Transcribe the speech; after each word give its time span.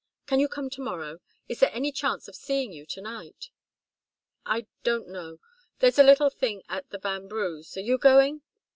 Can 0.25 0.39
you 0.39 0.47
come 0.47 0.67
to 0.71 0.81
morrow? 0.81 1.19
Is 1.47 1.59
there 1.59 1.69
any 1.71 1.91
chance 1.91 2.27
of 2.27 2.35
seeing 2.35 2.73
you 2.73 2.87
to 2.87 3.01
night?" 3.01 3.51
"I 4.47 4.65
don't 4.81 5.07
know. 5.09 5.37
There's 5.77 5.99
a 5.99 6.03
little 6.03 6.31
thing 6.31 6.63
at 6.67 6.89
the 6.89 6.97
Vanbrughs' 6.97 7.77
are 7.77 7.81
you 7.81 7.99
going?" 7.99 8.41